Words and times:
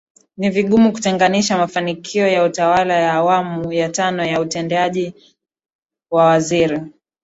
ni 0.37 0.49
vigumu 0.49 0.91
kutenganisha 0.93 1.57
mafanikio 1.57 2.27
ya 2.27 2.43
utawala 2.43 2.93
wa 3.05 3.13
Awamu 3.13 3.73
ya 3.73 3.89
Tano 3.89 4.17
na 4.25 4.39
utendaji 4.39 5.13
wa 6.11 6.25
Waziri 6.25 6.81